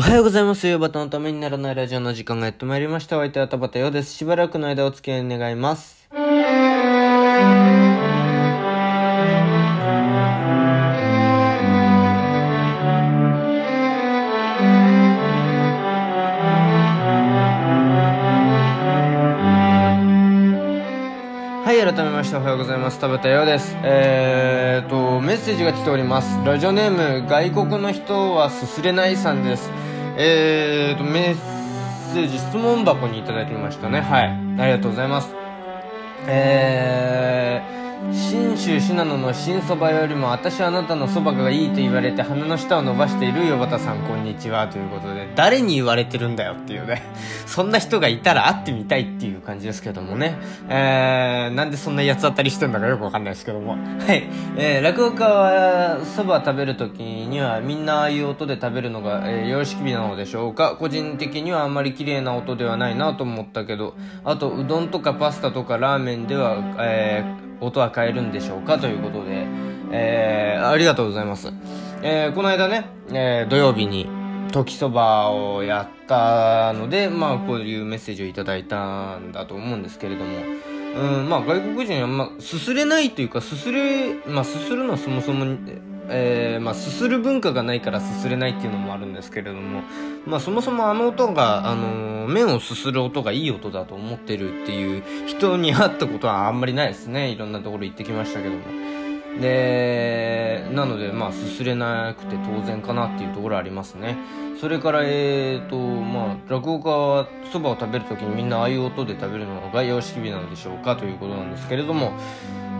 [0.00, 0.66] おはようございます。
[0.66, 3.18] 夕方のためにならないラジオの時間がやってまいりました。
[3.18, 4.14] お相手は田畑ようです。
[4.14, 6.08] しばらくの間お付き合い願います。
[6.10, 6.18] は
[21.74, 22.98] い、改めましておはようございます。
[22.98, 23.76] 田畑ようです。
[23.82, 26.38] えーと、メッセージが来ております。
[26.46, 29.70] ラジオネーム、外国の人はすすれないさんです。
[30.22, 34.02] えーと、メッセージ、質問箱にいただきましたね。
[34.02, 34.26] はい。
[34.60, 35.34] ありがとうございます。
[36.26, 37.79] えー、
[38.60, 44.02] 州信濃の新そばよりも私はあなたのそばがいいと言われて鼻の下を伸ばしているよばたさん。
[44.02, 44.68] こんにちは。
[44.68, 47.02] ということで誰に言われてるんだよっていうね。
[47.46, 50.36] そんな人がいたら会ってみたいっていう感じですけどもね。
[50.68, 53.78] えー、なんでそんな八つ当たりしてんだかよくわかんないですけども。
[54.06, 54.24] はい。
[54.58, 60.76] えー、落語家はそば食べるときにはみんなああいう音で食べるのが、えー、様式美なのでしょうか。
[60.78, 63.94] 個人的にはあんまり綺麗な音ではないなと思ったけど。
[64.22, 68.78] あとうどんとかパスタとかラーメンでは、えー音は変えるんでしょうか？
[68.78, 69.46] ということで、
[69.92, 71.52] えー、ありがとうございます。
[72.02, 74.08] えー、この間ね、えー、土曜日に、
[74.52, 80.30] 時そばをやったので、まあ、こういうメッセージをいただいたんだと思うんですけれども、
[80.96, 85.44] うん、まあ、外国人は、まあ、すすれないというか、すすれ、まあ、すするのはそもそも、
[86.10, 89.82] えー、まあ、すする文化がないからすすれないっていうのもあるんですけれども、
[90.26, 97.30] まあ、そもそもあの音が、あのー、麺をすする音がいい音だと思ってるっていう人に会ったことはあんまりないですね。
[97.30, 98.60] いろんなところ行ってきましたけども。
[99.40, 104.16] で、なので、まあ、すすれなくて当然かなっていうところありますね。
[104.60, 112.12] それから、えーと、まあ、落語家は蕎麦を食べるときにみんなああいう音で食べるのが様式美なのでしょうかということなんですけれども、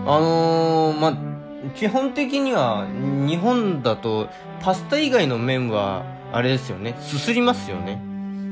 [0.05, 1.40] あのー、まあ、
[1.75, 4.29] 基本的には日本だと
[4.61, 6.95] パスタ以外の麺はあれですよね。
[6.99, 8.01] すすりますよね。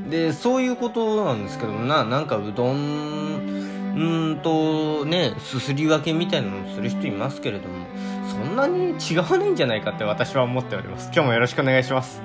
[0.08, 7.86] でそういうことなんですけどななんかうどんんとねすすり分けみたいなのをする人いますけれども
[8.28, 11.10] そんなに違わないんじゃないかって私は思っております。
[11.12, 12.22] 今日もよろしくお願いします。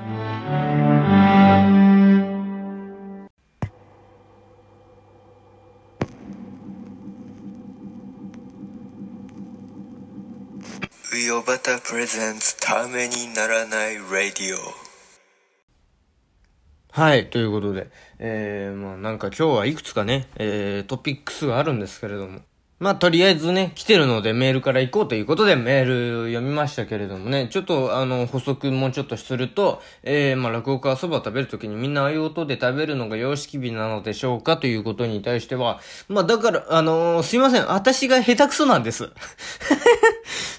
[11.45, 14.57] バタプレゼンツためにならないラディオ。
[16.91, 22.39] はい、ということで、えー、まあなんか今日はいくつかね、えー、トピックスがあるんですけれども、
[22.79, 39.11] まあとりあえずね、来てるのでメールから行こうということでメール読みましたけれどもね、ちょっとあの補足もうちょっとすると、えー、まあ落語家は蕎麦を食べるときにみんなああいう音で食べるのが様式美なのでしょうかということに対しては、まあだから、あのー、すいません、私が下手くそなんです。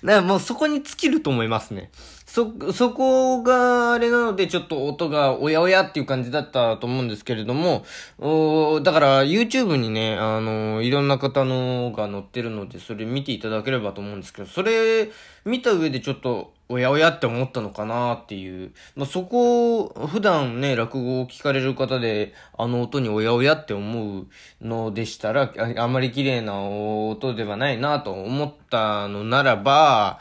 [0.04, 1.90] だからもうそこに尽きると思いますね。
[2.26, 7.84] そ、そこがあれなので、ちょっと音がおやおやっていう感じだったと思うんですけれども、
[8.18, 15.10] おだから YouTube にね、あの、いろんな方のが載ってるので、それ見ていただければと思うんですけど、それ
[15.44, 18.72] 見た上でちょっと、おやおやって思ったのかなっていう。
[18.96, 24.26] まあ、そこ、普段ね、落語を聞かれる方で、あの音におやおやって思う
[24.60, 30.18] のでしたら、ああまり綺麗な音ではないなと思ったのならば、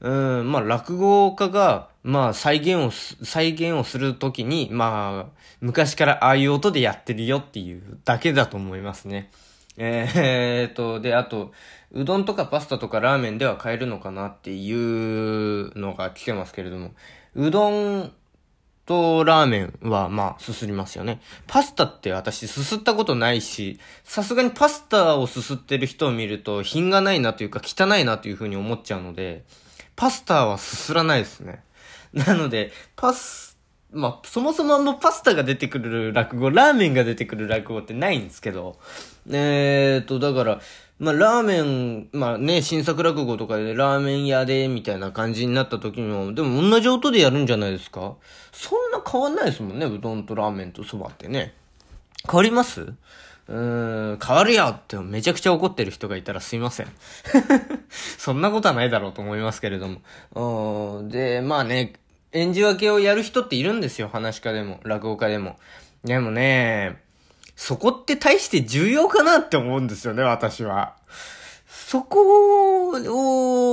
[0.00, 0.10] う
[0.42, 2.90] ん、まあ、落語家が、まあ、再現を、
[3.24, 9.30] 再現をするときに、まあ、昔からああいう音でやってるよっていうだけだと思いますね。
[9.78, 11.52] えー、っと、で、あと、
[11.92, 16.92] うどんとかパスタとかラーメンでは買えるのかなっていうのが聞けますけれども、
[17.34, 18.12] うどん
[18.86, 21.20] とラーメンはまあすすりますよね。
[21.46, 29.44] パスタって私すすったことないし、さすがにパスタをすすってる人を見ると品がないなというか汚いなというふうに思っちゃうので、
[29.96, 31.62] パスタはすすらないですね。
[32.12, 33.58] なので、パス、
[33.92, 38.78] まあ、そもそもあんまパスタが出てくる落語、ラーメンが出てくる落語ってないんですけど、
[39.30, 40.60] えーと、だから、
[40.98, 48.14] まあ、ラーメン、まあね、新作落語とかでラーメン屋で、みたいな感じになった時も、でも同じ音でやるんじゃないですか？
[48.52, 51.52] そんな変わんないですもんね、うどんとラーメンとそばってね。
[52.26, 52.80] 変わります？
[52.80, 56.86] うーん、変わるよってめちゃくちゃ怒ってる人がいたらすいません。
[58.18, 59.88] そんなことはないだろうと思いますけれど
[60.34, 60.98] も。
[60.98, 61.92] うん、で、まあね、
[62.32, 65.58] 演じ分けをやる人っているんですよ、話家でも、落語家でも。
[66.04, 67.02] でもね、
[67.56, 70.94] そこって大して重要かなって思うんですよね、私は。
[71.66, 72.90] そこ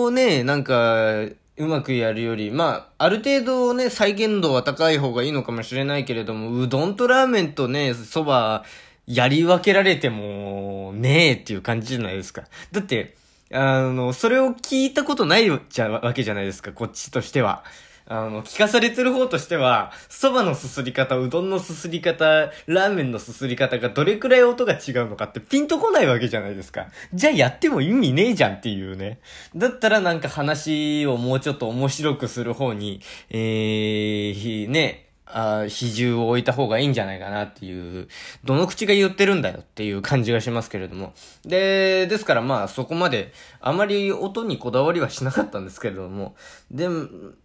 [0.05, 1.25] をね、なんか、
[1.55, 8.65] うまくやるより、まあ、ある程度ね、再現度は高い方がいいのかもしれないけれども、うどんとラーメンとね、蕎麦、
[9.05, 12.43] やり分けられても、ねえっていう感じじゃないですか。
[12.71, 13.15] だって、
[13.51, 17.63] あの、それを聞いたことない、わけじゃないですか、こっちとしては。
[18.05, 26.87] あの、聞かされてる方としては、蕎麦のすすり方、うどんのすすり方、ラーメンのすすり方がどれくらい音が違うのかってピンとこないわけじゃないですか。
[27.13, 29.19] じゃあやっても意味ねえじゃんっていうね。
[29.55, 35.02] だったらなんか話をもうちょっと面白くする方に、えー、ね、
[35.35, 38.07] あ比重を置いた方がいいんじゃないかなっていう、
[38.43, 41.13] どの口が言ってるんだよっていう感じがしますけれども。
[41.43, 46.35] で、ですからまあそこまであまり音にこだわりはしなかったんですけれども。
[46.69, 46.87] で、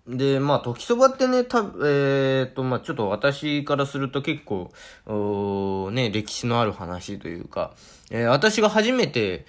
[0.06, 4.70] で、まあ時そばってね、た、えー、っと、まあちょっと私からすると結構、
[5.06, 7.72] おね、歴史のある話というか、
[8.10, 9.46] えー、私が初めて、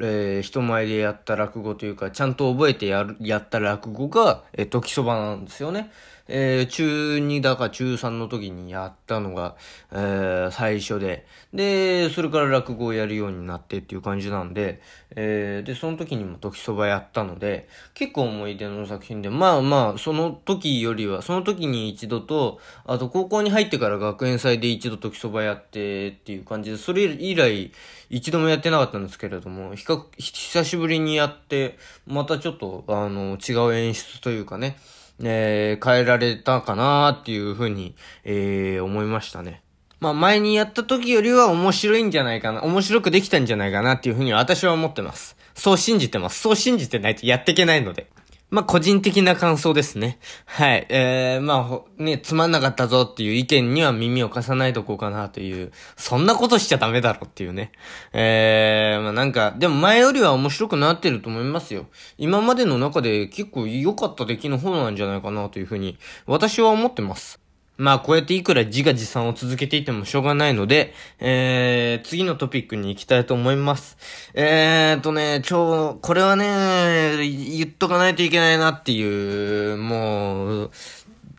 [0.00, 5.90] えー、人前でやった落語というか、ちゃんと覚えてやる、やった落語が、えー、時そばなんですよね。
[6.34, 9.54] えー、中2だか中3の時にやったのが、
[9.90, 14.80] えー、最初で、で、それから落語をやるようになってっていう感じなんで、
[15.14, 27.72] えー、で、その時にも時そばやったので、結構思い出の作品で、まあまあ、その時よりは、その時に一度と、あと高校に入ってから学園祭で一度時そばやってっていう感じで、それ以来
[28.08, 31.76] 一度もやってなかったんですけれども、比較、久しぶりにやって、
[32.06, 34.78] またちょっと、あの、違う演出というかね、
[35.20, 37.94] えー、変えられたかなっていうふうに、
[38.24, 39.62] えー、思いましたね。
[40.00, 45.36] まあ前にやった時よりは面白いんじゃないかな、面白くできたんじゃないかなっていうふうに私は思ってます。
[45.54, 46.40] そう信じてます。
[46.40, 48.10] そう信じてないとやっていけないので。
[48.52, 50.18] まあ、個人的な感想ですね。
[50.44, 50.86] はい。
[50.90, 57.72] えー、まあ、ね、つまんなかったぞっていう意見には耳を貸さないとこうかなという、そんなことしちゃダメだろっていうね。
[58.12, 61.86] えー、まあなんか、でも前よりは面白くなってると思いますよ。
[62.18, 65.96] 今までの中で結構良かった出来の方なんじゃないかなというふうに、
[66.26, 67.41] 私は思ってます。
[67.82, 73.98] まあこうやっていくら自画自賛を続けていてもしょうがないので、えー、次のトピックに行きたいと思います。
[74.34, 80.70] えーとね、超、これはね、言っとかないといけないなっていう、もう、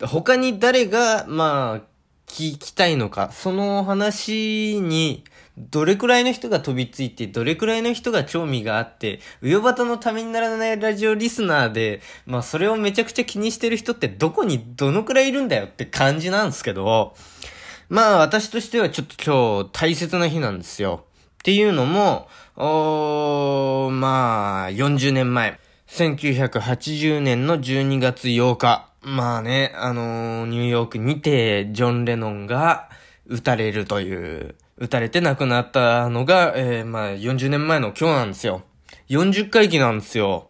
[0.02, 1.82] 他に誰が、まあ、
[2.28, 5.24] 聞きたいのか、その話に、
[5.58, 17.16] どれくらいの人が飛びついて、どれくらいの人が興味があって、うよばたのためにならないラジオリスナーで、まあそれをめちゃくちゃ気にしてる人ってどこにどのくらいいるんだよって感じなんですけど、
[17.90, 21.06] まあ私としてはちょっと今日大切な日なんですよ。
[21.34, 25.60] っていうのも、おー、まあ40年前。
[25.88, 28.90] 1980年の12月8日。
[29.04, 32.90] まあね、あのー、ニューヨークにて、ジョン・レノンが
[33.28, 38.64] 撃たれるという撃たれて亡くなったのが、えー、まあ、40年前の今日なんですよ。
[39.10, 40.50] 40回忌なんですよ。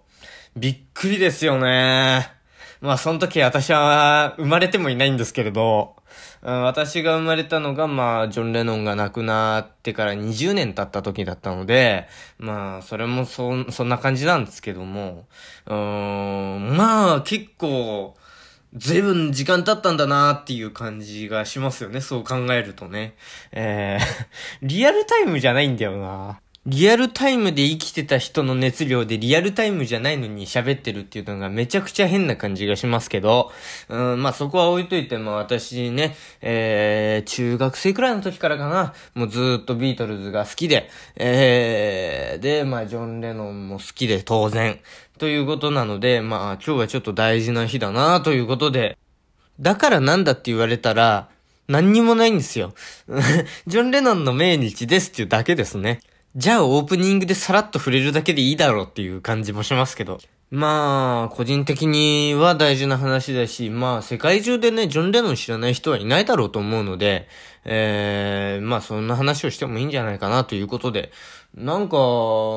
[0.55, 2.31] びっくりですよね。
[2.79, 5.95] まあ、その時私は生まれてもいないんですけれど、
[6.41, 15.25] 私が生まれたのが、まあ、ジョン・レノンが亡くなってから20年経った時だったので、まあ、それもそ、そんな感じなんですけども、
[15.65, 18.15] うーん、まあ、結構、
[18.75, 22.01] ずいぶん時間経ったんだなっていう感じがしますよね。
[22.01, 23.15] そう考えるとね。
[23.51, 24.03] えー
[24.61, 26.39] リアルタイムじゃないんだよな。
[26.65, 33.51] リアルタイムで生きてた人の熱量でリアルタイムじゃないのに喋ってるっていうのがめちゃくちゃ変な感じがしますけど、
[33.89, 44.79] うん、まあそこは置いといて、まあ私ね、えー、中学生くらいの時からかな、もうずっとビートルズが好きで、えー、で、まあジョン・レノンも好きで当然、
[45.23, 48.97] ということなので、まあ今日はちょっと大事な日だなということで、
[49.57, 51.29] だからなんだって言われたら、
[51.69, 52.73] 何にもないんですよ。
[53.65, 56.01] ジョン・レノンの命日ですっていうだけですね。
[56.35, 60.19] じゃあオープニングでさらっと触れるだけでいいだろうっていう感じもしますけど。
[60.51, 67.29] まあ、個人的には大事な話だし、まあ、世界中でね、ジョン・レノン知らない人はいないだろうと思うので、
[67.65, 71.11] えー、まあ、そんな話をしてもいいんじゃないかなということで、
[71.55, 71.97] なんか、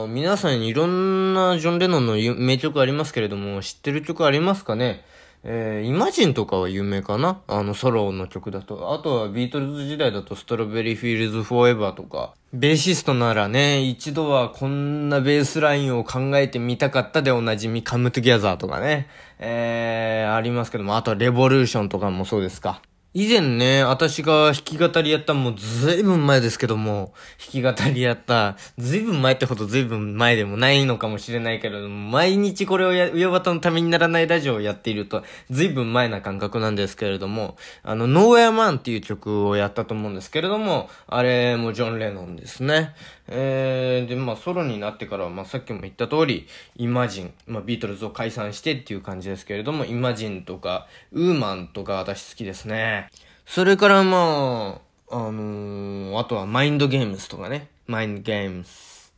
[0.09, 5.05] 皆さんにいろんなジョン・レノンの名曲ありますけれども、知ってる曲ありますかね？
[5.45, 7.43] えー、イマジンとかは有名かな？
[7.47, 8.95] あの、ソロの曲だと。
[8.95, 12.33] あとはビートルズ時代だと Strawberry Fields Forever とか。
[12.55, 19.09] ベーシストならね、一度はこんなベースラインを考えてみたかったでおなじみ Come Together とかね。
[19.39, 22.81] えー、ありますけども、あとはレボリューションとかもそうですか。
[23.19, 42.95] 以前ね、私が弾き語りやったもうずいぶん前ですけども、弾き語りやった、ずいぶん前ってほどずいぶん前でもないのかもしれないけれども、毎日これをや、上端のためにならないラジオをやっていると、ずいぶん前な感覚なんですけれども、あの、ノーウェアマンっていう曲をやったと思うんですけれども、あれもジョン・レノンですね。
[43.29, 53.11] えー、で、まあ、ソロになってからは、まあ、さっきも言った通り、イマジン、まあ、ビートルズを解散してっていう感じですけれども、イマジンとか、ウーマンとか私好きですね。
[53.47, 54.81] それからま
[55.11, 57.69] あ、あのー、あとはマインドゲームスとかね。
[57.87, 59.13] マインドゲームス。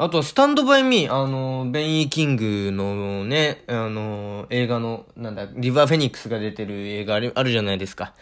[0.00, 8.14] あとは、スタンドバイミー、あの、ベン・イー・キングのね、あの、映画の、なんだ、リバー・フェニックスが出てる映画あるじゃないですか。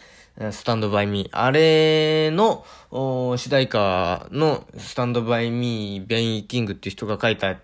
[0.51, 1.29] スタンドバイミー。
[1.31, 7.57] あれの、主題歌のスタンドバイミー、ベン・イ・キングっていう人が書いた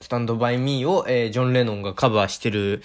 [0.00, 2.82] スタンドバイミーを、えー、ジョン・レノンがカバーしてる、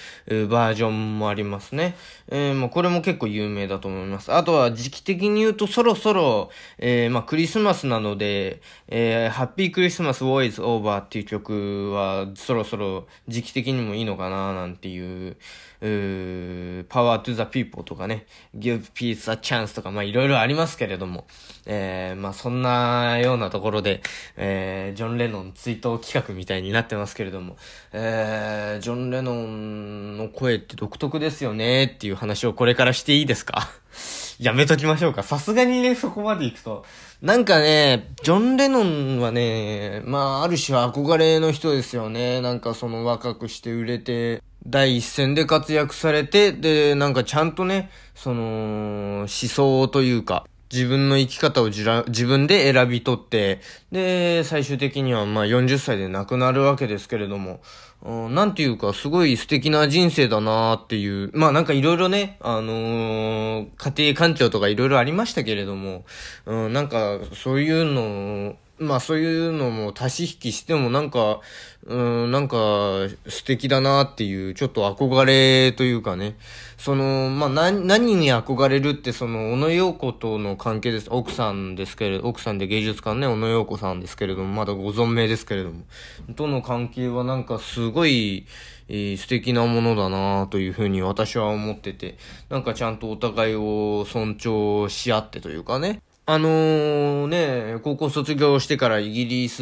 [0.49, 1.95] バージョンもありますね。
[2.27, 4.33] えー、まあ、これも結構有名だと思います。
[4.33, 15.37] あとは時期的に言うとそろそろ、えー、まあ、クリスマスなので、えー、ハッピークリスマス War is Over っていう曲はそろそろ時期的にもいいのかななんていう、
[16.89, 18.25] Power to the People とかね、
[18.57, 21.25] Give Peace a Chance とか、まあ、いろいろありますけれども、
[21.65, 24.01] えー、まあ、そんなようなところで、
[24.37, 27.57] えー、ジョン・レノン追悼企画みたいになってますけれども、
[27.93, 33.69] えー、ジョン・レノンの声って独特ですよねっていう話をこれからしていいですか？
[34.39, 35.23] やめときましょうか。
[35.23, 36.85] さすがにね、そこまで行くと。
[37.21, 42.41] なんかね、ジョン・レノンはね、まあ、ある種憧れの人ですよね。
[42.41, 51.83] なんかその若くして売れて、第一線で活躍されて、で、なんかちゃんとね、その、思想というか、自分の生き方を自
[52.25, 57.61] 分で選び取って、で、最終的にはまあ40歳で亡くなるわけですけれども、
[58.03, 66.03] うん、なんていうかすごい素敵な人生だなっていう、まあなんかいろいろね、あのー、家庭環境とかいろいろありましたけれども、
[66.45, 71.39] うん、なんかそういうのまあそういうのも足し引きしてもなんか、
[71.85, 72.57] うん、なんか
[73.27, 76.35] 素敵だなっていう、ちょっと憧れというかね。
[76.77, 81.07] その、まあ何、何に憧れるって、その、小野洋子との関係です。
[81.09, 85.83] 奥さんですけれど、奥さんで芸術家ね、小野洋子さんですけれども、まだご存命ですけれども、
[86.35, 88.45] との関係はなんかすごい、
[88.87, 92.17] えー、素敵なものだなというふうに私は思ってて、
[92.49, 99.61] なんかちゃんとお互いを尊重し合ってというかね、あのー、ね、高校卒業してからイギリス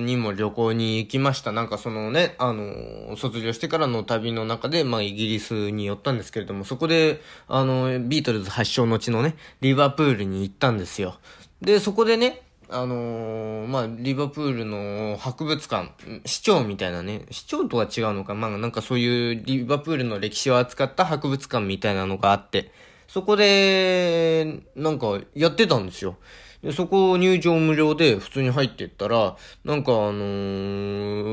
[0.00, 1.52] にも旅行に行きました。
[1.52, 11.14] なんかそのね、あのー、卒業してからの旅の中で、まあイギリスに寄ったんですけれども、そこで、あの、ビートルズ発祥の地のね、リバプールに行ったんですよ。
[11.62, 15.92] で、そこでね、あのー、まあ、リバプールの博物館、
[16.24, 22.72] 市長みたいなね、市長とは違うのか、まあ、なんかそういうリバプールの歴史を扱った博物館みたいなのがあって、
[23.12, 26.16] そこで、なんか、やってたんですよ。
[26.62, 30.12] で、そこ入場無料で普通に入ってったら、なんかあの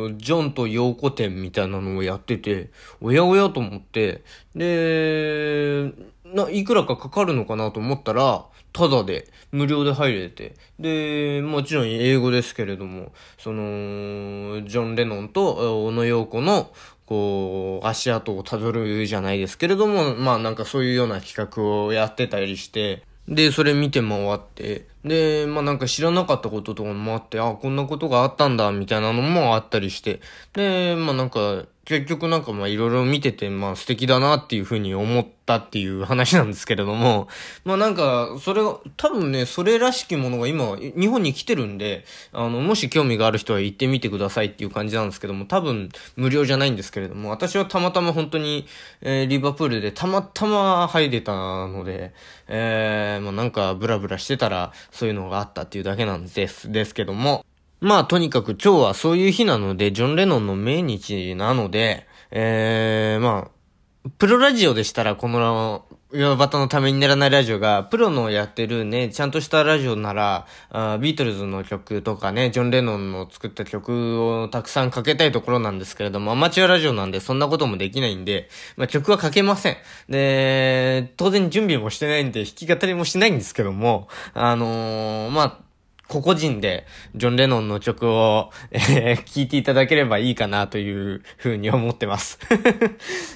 [0.10, 4.24] ー、ジョンとヨーコ店みたいなのをやってて、おやおやと思って、
[4.56, 5.92] で、
[6.26, 10.56] な、いくらかかかるのかなと思ったら、ただで、無料で入れて。
[10.80, 16.72] で、もちろん英語ですけれども、その、ジョン・レノンと小野洋子の
[17.08, 30.20] こう、足跡をたどるじゃないですけれども、まあなんかそういうような企画をやってたりして、で、それ見て回って、で、まあなんか知らなかったこととかもあって、あ、こんなことがあったんだ、みたいなのもあったりして、
[30.54, 37.30] で、まあなんか、結局なんかまあいろいろ見ててまあ素敵だなっていうふうに思ったっていう話なんですけれども、
[37.64, 42.04] まあなんかそれが多分ね、それらしきものが今日本に来てるんで、
[42.34, 48.68] あの、もし興味がある人は行ってみてくださいっていう感じなんですけども、多分無料じゃないんですけれども、私はたまたま本当に、
[49.00, 52.12] えー、リバプールでたまたま入れたので、
[52.50, 57.46] えー、まあなんかブラブラしてたらそういうのがあったっていうだけなんです、ですけども、
[57.80, 79.78] まあ、とにかく今日はそういう日なので、ジョン・レノンの命日なので、えー、まあ、プロラジオでしたら、この、ヨバタのためにならないラジオが、プロのやってるね、ちゃんとしたラジオなら、あビートルズの曲とかね、ジョン・レノンの作った曲をたくさんかけたいところなんですけれども、アマチュアラジオなんでそんなこともできないんで、まあ、曲はかけません。
[80.08, 85.67] で、当然準備もしてないんで、弾き語りもしないんですけども、あのー、まあ、
[86.08, 86.86] 個々人で、
[87.16, 92.40] ジョン・レノンの曲を、えー、聴いていただければいいかなというふうに思ってます。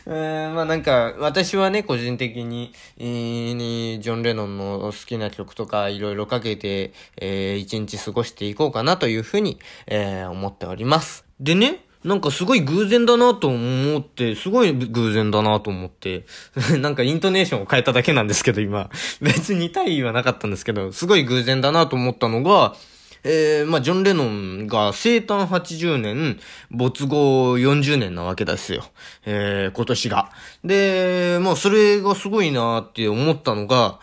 [0.07, 0.09] え
[0.49, 11.25] ー、まあなんか、私はね、個人的に、えー、ジョン・レノンの好きな曲とかいろいろかけて、えー、一日過ごしていこうかなというふうに、えー、思っております。
[11.39, 16.25] でね、なんかすごい偶然だなと思って、すごい偶然だなと思って、
[16.79, 18.89] なんかイントネーションを変えただけなんですけど、今。
[19.21, 22.75] 別に大意はなかったんですけど、すごい偶然だなと思ったのが、
[23.23, 26.39] えー、まあ、ジョン・レノンが生誕80年、
[26.71, 28.83] 没後40年なわけですよ。
[29.25, 30.31] えー、今年が。
[30.63, 33.99] で、まあ、それがすごいなって思ったのが、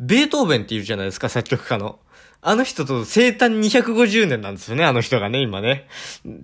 [0.00, 1.98] ベートーベンって言うじゃないですか、作曲家の。
[2.46, 5.88] あの人と生誕250年なんですよね、あの人がね、今ね。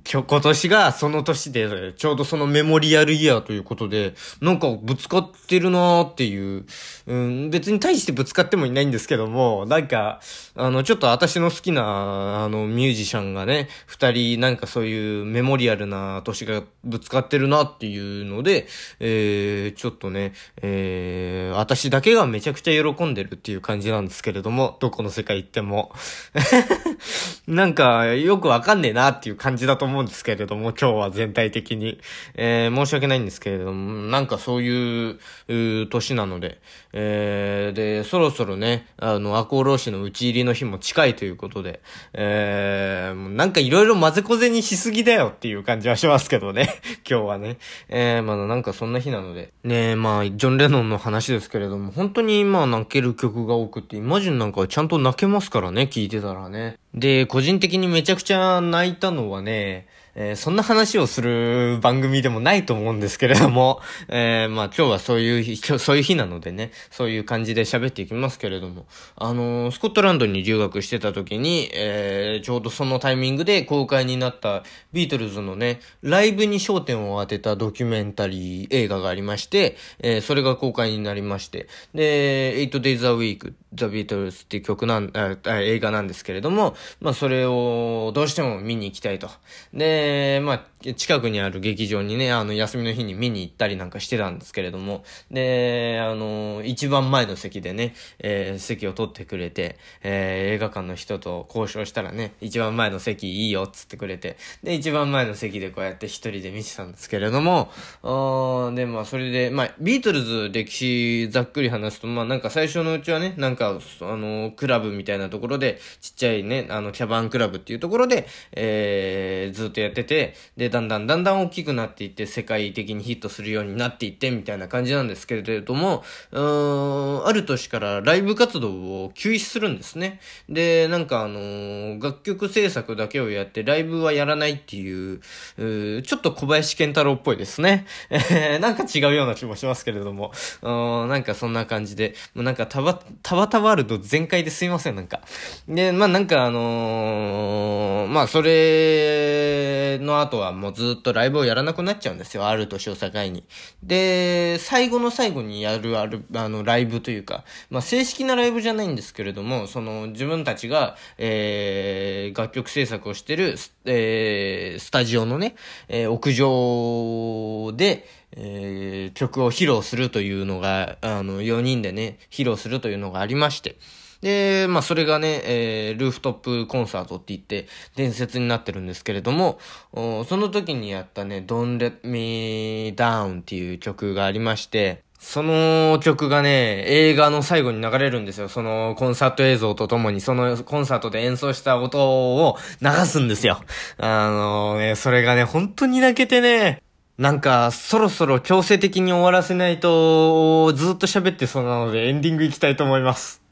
[0.04, 6.64] ちょ、今年がその年で、ちょうどそのメモリアルイヤーということで、なんかぶつかってるなーっていう、
[7.06, 10.22] うん、別に対してぶつかってもいないんですけども、なんか、
[10.54, 18.68] あの、ちょっと私の好きな、あの、ミュージシャンがね、二人、なんかそういうメモリアルな年がぶつかってるなっていうので、
[19.00, 25.89] えー、ちょっとね、えー、私だけがめちゃくちゃ喜んでるっていう感じなんですけれども、どこの世界行っても。
[27.46, 32.00] なんか、よくわかんねえなっていう感じだと思うんですけれども、今日は全体的に。
[32.34, 35.18] えー、申し訳ないんですけれども、なんかそういう、
[35.48, 36.60] う年なので、
[36.92, 41.80] えー、で、そろそろね、あの、赤穂浪士の打ち入りの日も近いということで、
[42.12, 47.58] えー、なんかいろいろ混ぜこぜにしすぎだよっていう感じはしますけどね、 今日はね。
[47.88, 49.52] えー、まだなんかそんな日なので。
[49.64, 56.76] ねまあ、ジョン・レノンの話ですけれども、本当にまあ泣ける曲が多くて、イマジンなんかはちゃんと泣けますからね、ね聞いてたらね。
[56.94, 89.30] で、個人的にめちゃくちゃ泣いたのはね、えー、そんな話をする番組でもないと思うんですけれども、 えー、まあ今日はそういう日、そういう日なのでね、そういう感じで喋っていきますけれども、あのー、スコットランドに留学してた時に、えー、ちょうどそのタイミングで公開になったビートルズのね、ライブに焦点を当てたドキュメンタリー映画がありまして、え、それが公開になりまして、で、8 Days a Week The Beatles っていう曲なん、あ映画なんですけれども、まあそれをどうしても見に行きたいと。
[89.72, 107.70] で、まあ近くにある劇場にね、あの、休みの日に見に行ったりなんかしてたんですけれども、で、あの、一番前の席でね、えー、席を取ってくれて、えー、映画館の人と交渉したらね、一番前の席いいよっつってくれて、で、一番前の席でこうやって一人で見てたんですけれども、
[108.02, 113.78] あで、まあ、それで、まあ、ビートルズ歴史ざっくり話すと、まあ、なんか最初のうちはね、なんか、あ
[114.16, 126.02] の、クラブみたいなところで、ちっちゃいね、あの、キャバンクラブっていうところで、えー、ずっとやってて、で、だんだんだんだん大きくなっていって世界的にヒットするようになっていってみたいな感じなんですけれども、
[126.32, 128.70] うーん、ある年からライブ活動
[129.04, 130.20] を休止するんですね。
[130.48, 135.20] で、なんかあの、楽曲制作だけをやってライブはやらないっていう、
[135.58, 137.86] うちょっと小林健太郎っぽいですね。
[138.60, 145.20] なんか違うような気もしますけれども、うん、なんかそんな感じで、もうなんかたば、たばたワールド全開ですいません、なんか。
[145.68, 152.46] で、まあなんかあのー、まあそれの後はもうずっとライブをやらなくなっちゃうんですよ。
[152.46, 153.44] ある年を境に。
[153.82, 161.99] で、最後の最後にやるある、あの、ライブというか、まあ、正式なライブじゃないんですけれども、その、自分たちが、えー、
[162.34, 165.54] 楽曲制作をしてる、えー、スタジオのね、
[165.88, 173.76] えー、屋上で、えー、曲を披露するというのが、あの、4人でね、披露するというのがありまして、
[174.20, 177.66] で、まあそれがね、えー、ルーフトップコンサートって言って
[177.96, 179.58] 伝説になってるんですけれども、
[179.92, 188.48] その時にやったね、Don't Let Me Down っていう曲がありまして、その曲がね、映画の最後に流れるんですよ。
[188.48, 191.98] そのコンサート映像とともに、そのコンサートで演奏した音
[192.36, 193.60] を流すんですよ。
[193.98, 196.82] あのね、それがね、本当に泣けてね、
[197.18, 203.42] なんか、そろそろ強制的に終わらせないと、ずっと喋ってそうなので、エンディングいきたいと思います。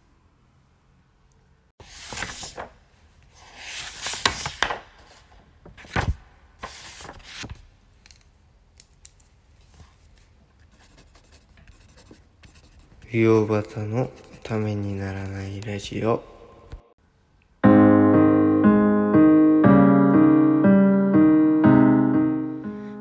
[13.47, 14.11] バトの
[14.43, 16.23] ためにならないラジオ。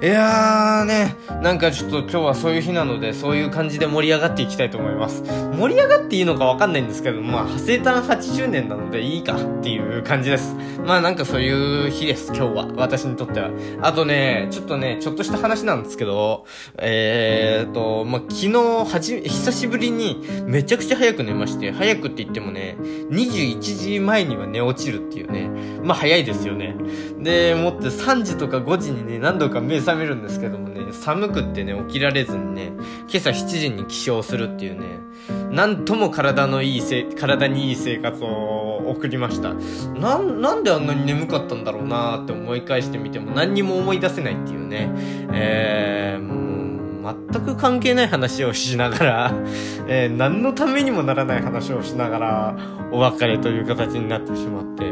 [0.02, 5.22] いやーね、なんかちょっと今日はそういう日なので、そういう感じで盛り上がっていきたいと思います。
[5.56, 10.56] 盛り上がっていいのかわかんないんですけど、まあ、生誕80年なのでいいかっていう感じです。
[10.84, 12.68] まあなんかそういう日です、今日は。
[12.76, 13.50] 私にとっては。
[13.80, 16.46] あとね、ちょっとね、ちょっとした話なんですけど、
[16.78, 18.84] えーと、まあ昨日、
[19.16, 22.76] はじ、久しぶりにめちゃくちゃ早く寝まして、早くって言ってもね、
[23.10, 25.48] 21時前には寝落ちるっていうね。
[25.82, 26.76] まあ早いですよね。
[27.20, 32.72] で、もって3時とか5時にね、何度か目覚めるんですけどもね、寒くってね、起きられずにね、
[33.08, 35.02] 今朝7時に起床するっていうね、
[35.50, 39.54] なんとも体のいいせ、体にいい生活を送りました。
[39.98, 44.90] なん、なんであんなに眠かったんだろうなーって思い返してみても何にも思い出せないっていうね。
[45.32, 46.61] えー、もう、
[47.02, 49.32] 全く関係ない話をしながら、
[49.88, 52.56] えー、何のためにもならない話をしながら、
[52.92, 54.84] お別れという形になってしまって、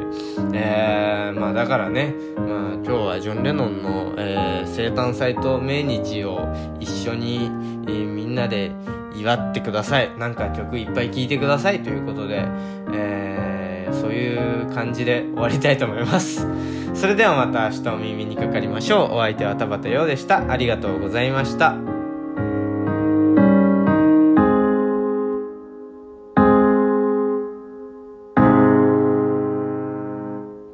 [0.52, 2.46] えー、まあだからね、まあ
[2.84, 6.48] 今日はジョン・レノンの、えー、生誕祭と命日を
[6.80, 7.50] 一緒に、
[7.86, 8.72] えー、みんなで
[9.14, 10.10] 祝ってください。
[10.18, 12.44] なんか曲いっぱい聴いてくださいということで、
[12.92, 16.46] えー、そういう感じで終わりたいと思います。
[16.94, 19.14] それではまた明日お耳にかかりましょう。
[19.14, 20.50] お相手は田畑陽でした。
[20.50, 21.89] ありがとうございました。